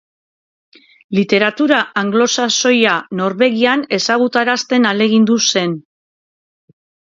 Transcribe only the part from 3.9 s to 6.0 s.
ezagutarazten ahalegindu zen.